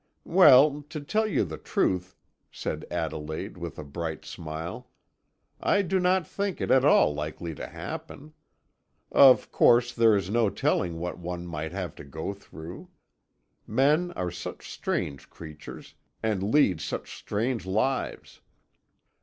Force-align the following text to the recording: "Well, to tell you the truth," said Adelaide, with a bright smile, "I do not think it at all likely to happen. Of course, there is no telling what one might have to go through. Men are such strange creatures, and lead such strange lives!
"Well, 0.25 0.81
to 0.89 0.99
tell 0.99 1.27
you 1.27 1.43
the 1.43 1.59
truth," 1.59 2.15
said 2.51 2.87
Adelaide, 2.89 3.55
with 3.55 3.77
a 3.77 3.83
bright 3.83 4.25
smile, 4.25 4.89
"I 5.59 5.83
do 5.83 5.99
not 5.99 6.25
think 6.27 6.59
it 6.59 6.71
at 6.71 6.83
all 6.83 7.13
likely 7.13 7.53
to 7.53 7.67
happen. 7.67 8.33
Of 9.11 9.51
course, 9.51 9.93
there 9.93 10.15
is 10.15 10.31
no 10.31 10.49
telling 10.49 10.97
what 10.99 11.19
one 11.19 11.45
might 11.45 11.71
have 11.71 11.93
to 11.97 12.03
go 12.03 12.33
through. 12.33 12.89
Men 13.67 14.09
are 14.13 14.31
such 14.31 14.71
strange 14.71 15.29
creatures, 15.29 15.93
and 16.23 16.51
lead 16.51 16.81
such 16.81 17.15
strange 17.15 17.67
lives! 17.67 18.41